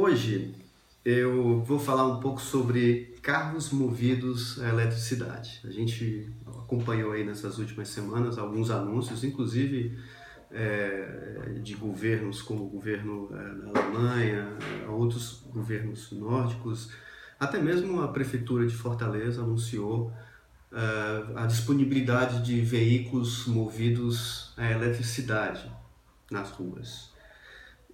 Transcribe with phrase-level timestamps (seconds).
[0.00, 0.54] Hoje
[1.04, 5.60] eu vou falar um pouco sobre carros movidos a eletricidade.
[5.64, 9.98] A gente acompanhou aí nessas últimas semanas alguns anúncios, inclusive
[10.52, 14.56] é, de governos como o governo é, da Alemanha,
[14.88, 16.92] outros governos nórdicos,
[17.40, 20.12] até mesmo a prefeitura de Fortaleza anunciou
[20.70, 20.78] é,
[21.34, 25.68] a disponibilidade de veículos movidos a eletricidade
[26.30, 27.17] nas ruas.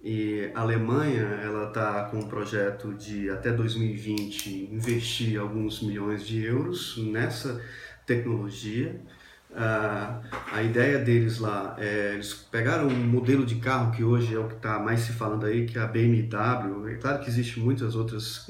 [0.07, 6.43] E a Alemanha ela está com um projeto de até 2020 investir alguns milhões de
[6.43, 7.59] euros nessa
[8.05, 9.01] tecnologia.
[9.49, 14.37] Uh, a ideia deles lá é eles pegaram um modelo de carro que hoje é
[14.37, 16.87] o que está mais se falando aí, que é a BMW.
[16.89, 18.45] É claro que existem muitas outras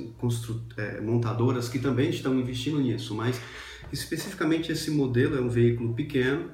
[0.75, 3.39] é, montadoras que também estão investindo nisso, mas
[3.93, 6.51] especificamente esse modelo é um veículo pequeno,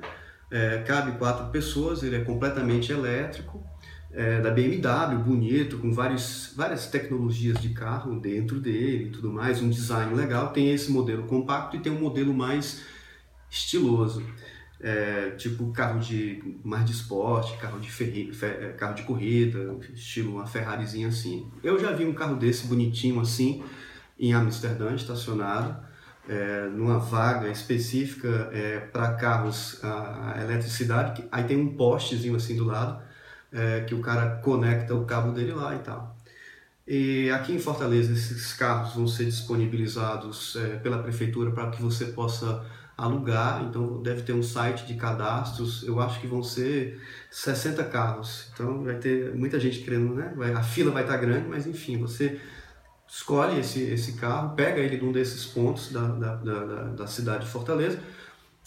[0.51, 3.70] é, cabe quatro pessoas, ele é completamente elétrico,
[4.13, 9.61] é, da BMW, bonito, com vários, várias tecnologias de carro dentro dele e tudo mais,
[9.61, 10.51] um design legal.
[10.51, 12.81] Tem esse modelo compacto e tem um modelo mais
[13.49, 14.23] estiloso.
[14.83, 20.33] É, tipo carro de mais de esporte, carro de, fer, é, carro de corrida, estilo
[20.33, 21.47] uma Ferrarizinha assim.
[21.63, 23.63] Eu já vi um carro desse bonitinho assim
[24.19, 25.77] em Amsterdã, estacionado,
[26.27, 31.27] é, numa vaga específica é, para carros a, a, eletricidade.
[31.31, 33.10] Aí tem um postezinho assim do lado
[33.51, 36.15] é, que o cara conecta o cabo dele lá e tal.
[36.87, 42.05] E aqui em Fortaleza esses carros vão ser disponibilizados é, pela prefeitura para que você
[42.05, 42.65] possa
[42.97, 48.51] alugar, então deve ter um site de cadastros, eu acho que vão ser 60 carros,
[48.53, 50.33] então vai ter muita gente querendo, né?
[50.55, 52.39] a fila vai estar grande, mas enfim, você
[53.07, 57.45] escolhe esse, esse carro, pega ele de um desses pontos da, da, da, da cidade
[57.45, 57.99] de Fortaleza,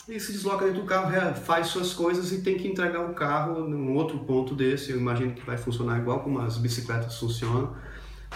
[0.08, 3.66] e se desloca dentro do carro, faz suas coisas e tem que entregar o carro
[3.66, 4.90] num outro ponto desse.
[4.90, 7.74] Eu imagino que vai funcionar igual como as bicicletas funcionam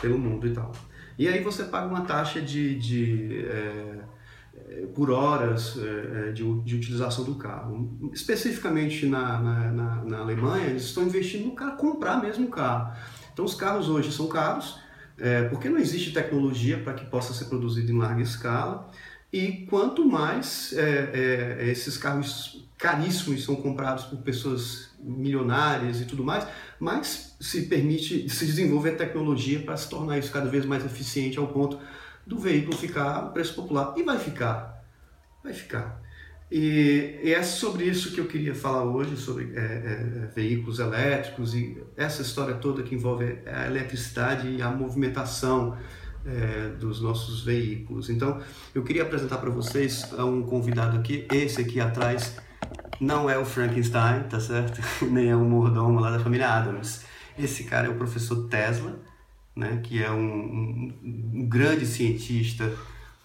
[0.00, 0.72] pelo mundo e tal.
[1.18, 3.98] E aí você paga uma taxa de, de é,
[4.94, 7.98] por horas é, de, de, utilização do carro.
[8.12, 12.96] Especificamente na, na, na, na, Alemanha, eles estão investindo no carro, comprar mesmo o carro.
[13.32, 14.80] Então os carros hoje são caros,
[15.18, 18.90] é, porque não existe tecnologia para que possa ser produzido em larga escala.
[19.32, 26.24] E quanto mais é, é, esses carros caríssimos são comprados por pessoas milionárias e tudo
[26.24, 26.46] mais,
[26.78, 31.48] mais se permite se desenvolver tecnologia para se tornar isso cada vez mais eficiente ao
[31.48, 31.78] ponto
[32.26, 33.94] do veículo ficar a preço popular.
[33.96, 34.82] E vai ficar.
[35.42, 36.00] Vai ficar.
[36.50, 41.54] E, e é sobre isso que eu queria falar hoje, sobre é, é, veículos elétricos
[41.54, 45.76] e essa história toda que envolve a eletricidade e a movimentação
[46.28, 48.10] é, dos nossos veículos.
[48.10, 48.40] Então,
[48.74, 51.26] eu queria apresentar para vocês um convidado aqui.
[51.32, 52.36] Esse aqui atrás
[53.00, 54.80] não é o Frankenstein, tá certo?
[55.10, 57.04] Nem é o mordomo lá da família Adams.
[57.38, 58.98] Esse cara é o professor Tesla,
[59.56, 59.80] né?
[59.82, 60.98] Que é um, um,
[61.34, 62.70] um grande cientista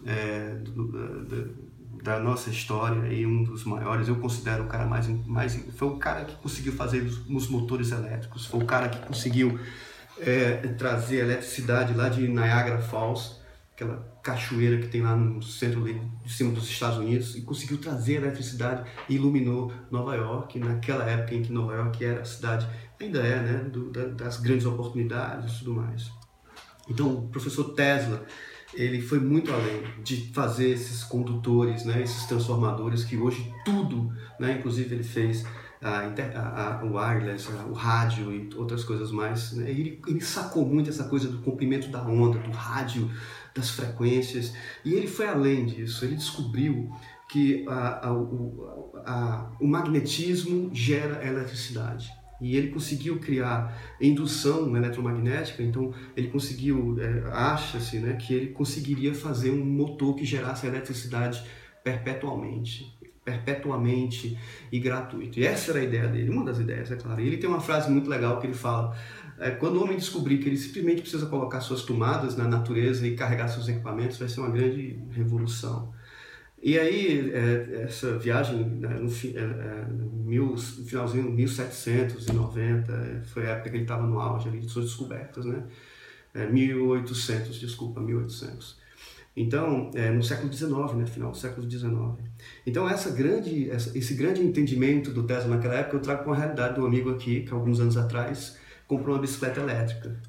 [0.06, 4.08] é, do, da nossa história e um dos maiores.
[4.08, 7.92] Eu considero o cara mais, mais foi o cara que conseguiu fazer os, os motores
[7.92, 9.60] elétricos, foi o cara que conseguiu
[10.20, 13.38] é, trazer eletricidade lá de Niagara Falls,
[13.74, 18.16] aquela cachoeira que tem lá no centro de cima dos Estados Unidos, e conseguiu trazer
[18.16, 22.68] eletricidade e iluminou Nova York, naquela época em que Nova York era a cidade,
[23.00, 26.10] ainda é, né, do, da, das grandes oportunidades e tudo mais.
[26.90, 28.26] Então, o professor Tesla,
[28.74, 34.58] ele foi muito além de fazer esses condutores, né, esses transformadores que hoje tudo, né,
[34.58, 35.46] inclusive ele fez
[35.84, 39.52] a, a, a, o wireless, o rádio e outras coisas mais.
[39.54, 39.70] Né?
[39.70, 43.12] Ele, ele sacou muito essa coisa do comprimento da onda, do rádio,
[43.54, 46.06] das frequências, e ele foi além disso.
[46.06, 46.90] Ele descobriu
[47.30, 47.66] que
[48.06, 48.66] o,
[49.60, 52.12] o magnetismo gera eletricidade.
[52.42, 59.14] E ele conseguiu criar indução eletromagnética, então ele conseguiu, é, acha-se né, que ele conseguiria
[59.14, 61.42] fazer um motor que gerasse eletricidade
[61.84, 64.38] perpetualmente perpetuamente
[64.72, 65.40] e gratuito.
[65.40, 67.22] E essa era a ideia dele, uma das ideias, é claro.
[67.22, 68.96] E ele tem uma frase muito legal que ele fala:
[69.40, 73.16] é, quando o homem descobrir que ele simplesmente precisa colocar suas tomadas na natureza e
[73.16, 75.94] carregar seus equipamentos, vai ser uma grande revolução.
[76.62, 79.86] E aí, é, essa viagem, né, no, é, é,
[80.24, 84.70] mil, no finalzinho de 1790, foi a época que ele estava no auge ali, de
[84.70, 85.64] suas descobertas, né?
[86.34, 88.82] É, 1800, desculpa, 1800.
[89.36, 91.92] Então, é, no século XIX, né, final do século XIX.
[92.66, 96.36] Então, essa grande, essa, esse grande entendimento do Tesla naquela época eu trago com a
[96.36, 98.58] realidade do amigo aqui, que alguns anos atrás
[98.88, 100.20] comprou uma bicicleta elétrica.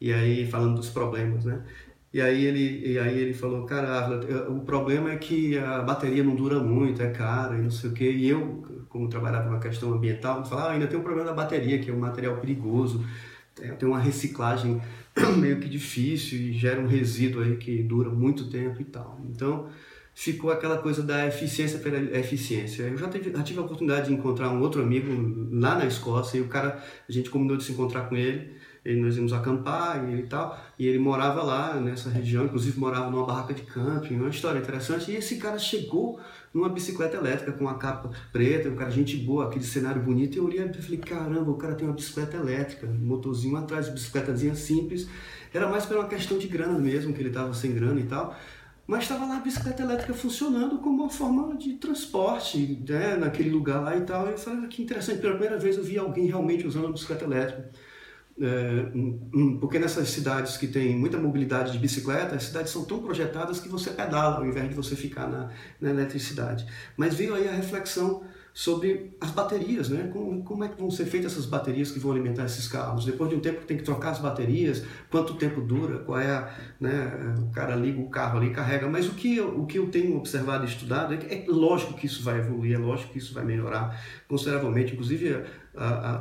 [0.00, 1.64] E aí, falando dos problemas, né?
[2.12, 6.36] E aí ele, e aí ele falou, cara, o problema é que a bateria não
[6.36, 8.08] dura muito, é cara e não sei o quê.
[8.08, 11.80] E eu, como trabalhava na questão ambiental, falava, ah, ainda tem um problema da bateria,
[11.80, 13.04] que é um material perigoso
[13.60, 14.80] é, tem uma reciclagem
[15.38, 19.20] meio que difícil e gera um resíduo aí que dura muito tempo e tal.
[19.30, 19.68] Então,
[20.14, 22.84] ficou aquela coisa da eficiência pela eficiência.
[22.84, 25.08] Eu já tive, já tive a oportunidade de encontrar um outro amigo
[25.52, 28.52] lá na Escócia e o cara, a gente combinou de se encontrar com ele,
[28.84, 33.24] e nós íamos acampar e, tal, e ele morava lá nessa região, inclusive morava numa
[33.24, 36.20] barraca de camping, uma história interessante, e esse cara chegou
[36.52, 40.38] numa bicicleta elétrica com a capa preta, um cara gente boa, aquele cenário bonito, e
[40.38, 44.54] eu olhei e falei, caramba, o cara tem uma bicicleta elétrica, um motorzinho atrás, bicicletazinha
[44.54, 45.08] simples,
[45.52, 48.36] era mais pela uma questão de grana mesmo, que ele estava sem grana e tal,
[48.86, 53.80] mas estava lá a bicicleta elétrica funcionando como uma forma de transporte né, naquele lugar
[53.80, 54.28] lá e tal.
[54.28, 56.92] E eu falei, ah, que interessante, pela primeira vez eu vi alguém realmente usando a
[56.92, 57.70] bicicleta elétrica.
[58.40, 58.86] É,
[59.60, 63.68] porque nessas cidades que tem muita mobilidade de bicicleta, as cidades são tão projetadas que
[63.68, 65.50] você pedala ao invés de você ficar na,
[65.80, 66.66] na eletricidade.
[66.96, 68.24] Mas veio aí a reflexão
[68.56, 70.08] sobre as baterias, né?
[70.12, 73.04] Como, como, é que vão ser feitas essas baterias que vão alimentar esses carros?
[73.04, 76.54] Depois de um tempo tem que trocar as baterias, quanto tempo dura, qual é a,
[76.80, 77.34] né?
[77.38, 78.88] O cara liga o carro ali, carrega.
[78.88, 81.94] Mas o que, eu, o que eu tenho observado e estudado é que é lógico
[81.94, 84.92] que isso vai evoluir, é lógico que isso vai melhorar consideravelmente.
[84.92, 85.42] Inclusive,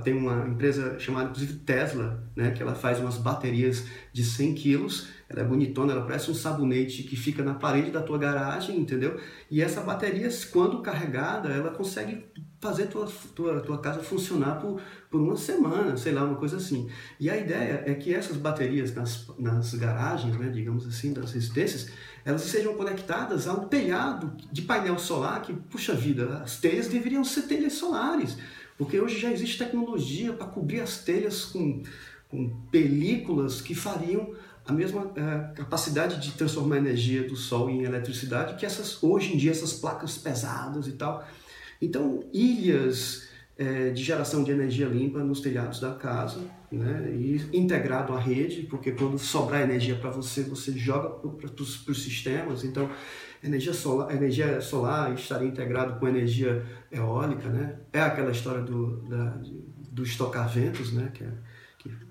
[0.03, 2.51] tem uma empresa chamada, inclusive Tesla, né?
[2.51, 7.01] Que ela faz umas baterias de 100 quilos ela é bonitona, ela parece um sabonete
[7.03, 9.19] que fica na parede da tua garagem, entendeu?
[9.49, 12.25] E essa bateria, quando carregada, ela consegue
[12.61, 14.79] fazer tua, tua, tua casa funcionar por,
[15.09, 16.87] por uma semana, sei lá, uma coisa assim.
[17.19, 21.89] E a ideia é que essas baterias nas, nas garagens, né, digamos assim, das residências,
[22.23, 27.23] elas sejam conectadas a um telhado de painel solar que, puxa vida, as telhas deveriam
[27.23, 28.37] ser telhas solares,
[28.77, 31.83] porque hoje já existe tecnologia para cobrir as telhas com,
[32.29, 34.33] com películas que fariam
[34.65, 39.33] a mesma é, capacidade de transformar a energia do sol em eletricidade que essas hoje
[39.33, 41.27] em dia essas placas pesadas e tal.
[41.81, 43.27] Então ilhas
[43.57, 46.41] é, de geração de energia limpa nos telhados da casa,
[46.71, 52.03] né, e integrado à rede, porque quando sobrar energia para você, você joga para os
[52.03, 52.63] sistemas.
[52.63, 52.89] Então,
[53.43, 57.75] energia solar, energia solar estaria integrado com energia eólica, né?
[57.91, 59.37] É aquela história do, da,
[59.91, 61.11] do estocar ventos, né?
[61.13, 61.29] Que é,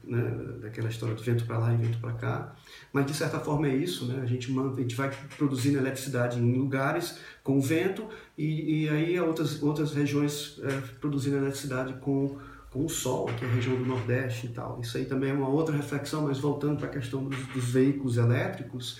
[0.04, 2.54] né, daquela história do vento para lá e vento para cá.
[2.92, 4.20] Mas de certa forma é isso, né?
[4.22, 8.06] A gente, a gente vai produzindo eletricidade em lugares com vento
[8.36, 12.38] e, e aí outras, outras regiões é, produzindo eletricidade com,
[12.70, 14.80] com o sol, que é a região do Nordeste e tal.
[14.80, 18.18] Isso aí também é uma outra reflexão, mas voltando para a questão dos, dos veículos
[18.18, 18.98] elétricos.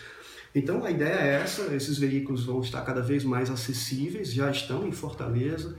[0.54, 4.87] Então a ideia é essa: esses veículos vão estar cada vez mais acessíveis, já estão
[4.87, 5.76] em Fortaleza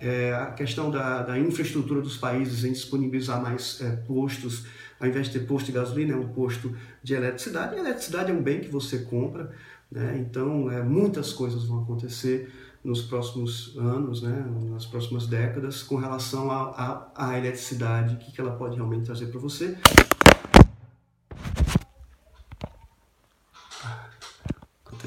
[0.00, 4.66] é, a questão da, da, infraestrutura dos países em disponibilizar mais é, postos,
[5.00, 7.74] ao invés de ter posto de gasolina, é um posto de eletricidade.
[7.74, 9.50] E a eletricidade é um bem que você compra,
[9.90, 10.16] né?
[10.18, 12.52] então é, muitas coisas vão acontecer
[12.84, 14.46] nos próximos anos, né?
[14.70, 19.40] nas próximas décadas, com relação à eletricidade, o que, que ela pode realmente trazer para
[19.40, 19.76] você.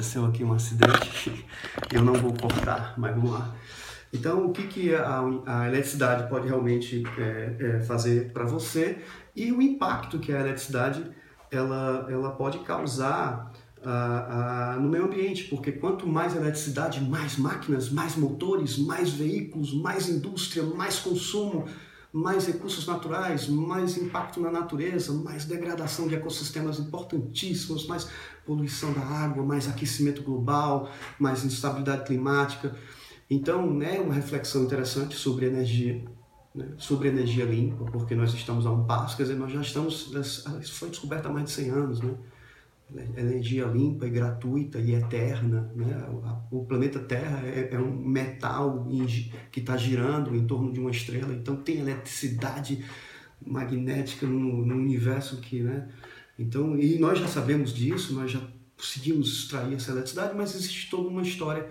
[0.01, 1.45] Aconteceu aqui um acidente,
[1.94, 3.53] eu não vou cortar, mas vamos lá.
[4.12, 8.98] Então, o que, que a, a eletricidade pode realmente é, é, fazer para você
[9.36, 11.06] e o impacto que a eletricidade
[11.51, 13.53] ela, ela pode causar
[14.80, 20.63] no meio ambiente, porque quanto mais eletricidade, mais máquinas, mais motores, mais veículos, mais indústria,
[20.63, 21.65] mais consumo,
[22.13, 28.08] mais recursos naturais, mais impacto na natureza, mais degradação de ecossistemas importantíssimos, mais
[28.46, 32.75] poluição da água, mais aquecimento global, mais instabilidade climática.
[33.30, 36.03] Então, né, uma reflexão interessante sobre energia,
[36.53, 40.12] né, sobre energia limpa, porque nós estamos a um passo, quer dizer, nós já estamos,
[40.60, 42.13] isso foi descoberto há mais de 100 anos, né?
[43.15, 46.05] Energia limpa e gratuita e eterna, né?
[46.51, 48.88] O planeta Terra é, é um metal
[49.51, 52.83] que está girando em torno de uma estrela, então tem eletricidade
[53.45, 55.88] magnética no, no universo que, né?
[56.38, 58.41] Então, e nós já sabemos disso, nós já
[58.75, 61.67] conseguimos extrair essa eletricidade, mas existe toda uma história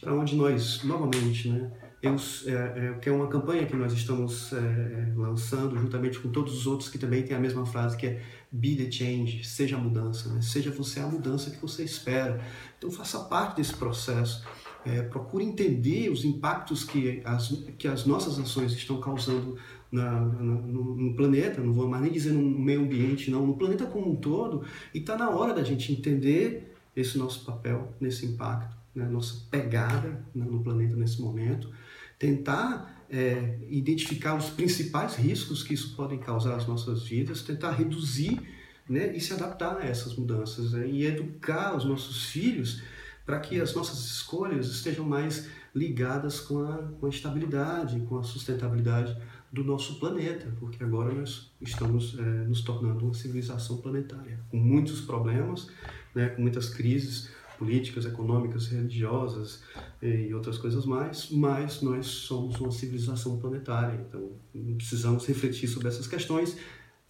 [0.00, 1.70] para onde nós, novamente, né,
[2.02, 6.30] eu, é, é, que é uma campanha que nós estamos é, é, lançando juntamente com
[6.30, 8.22] todos os outros que também tem a mesma frase que é
[8.52, 10.42] Be the change, seja a mudança, né?
[10.42, 12.44] seja você a mudança que você espera.
[12.76, 14.44] Então faça parte desse processo,
[14.84, 19.56] é, procure entender os impactos que as, que as nossas ações estão causando
[19.90, 23.56] na, na, no, no, planeta, não vou mais nem dizer no meio ambiente, não, no
[23.56, 28.26] planeta como um todo, e está na hora da gente entender esse nosso papel nesse
[28.26, 31.70] impacto né, nossa pegada né, no planeta nesse momento,
[32.18, 38.40] tentar é, identificar os principais riscos que isso pode causar às nossas vidas, tentar reduzir
[38.88, 42.82] né, e se adaptar a essas mudanças né, e educar os nossos filhos
[43.26, 48.22] para que as nossas escolhas estejam mais ligadas com a, com a estabilidade, com a
[48.22, 49.16] sustentabilidade
[49.52, 55.02] do nosso planeta, porque agora nós estamos é, nos tornando uma civilização planetária, com muitos
[55.02, 55.68] problemas,
[56.14, 57.30] né, com muitas crises
[57.62, 59.62] políticas, econômicas, religiosas
[60.02, 64.32] e outras coisas mais, mas nós somos uma civilização planetária, então
[64.76, 66.58] precisamos refletir sobre essas questões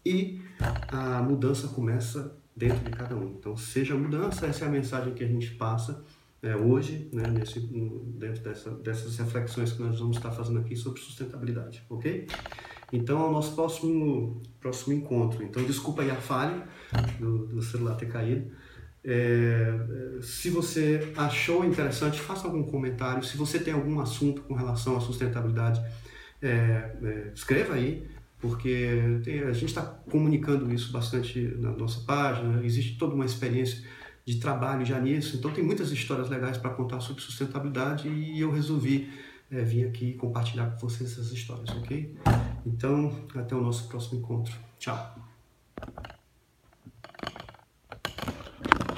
[0.04, 0.42] e
[0.88, 3.28] a mudança começa dentro de cada um.
[3.38, 6.04] Então, seja mudança, essa é a mensagem que a gente passa
[6.42, 11.00] é, hoje, né, nesse, dentro dessa, dessas reflexões que nós vamos estar fazendo aqui sobre
[11.00, 12.26] sustentabilidade, ok?
[12.92, 15.42] Então, o nosso próximo, próximo encontro.
[15.42, 16.68] Então, desculpa aí a falha
[17.18, 18.50] do, do celular ter caído.
[19.04, 19.74] É,
[20.22, 23.22] se você achou interessante, faça algum comentário.
[23.24, 25.80] Se você tem algum assunto com relação à sustentabilidade,
[26.40, 26.48] é,
[27.02, 32.64] é, escreva aí, porque tem, a gente está comunicando isso bastante na nossa página.
[32.64, 33.82] Existe toda uma experiência
[34.24, 35.36] de trabalho já nisso.
[35.36, 39.10] Então tem muitas histórias legais para contar sobre sustentabilidade e eu resolvi
[39.50, 42.16] é, vir aqui compartilhar com vocês essas histórias, ok?
[42.64, 44.54] Então, até o nosso próximo encontro.
[44.78, 45.16] Tchau!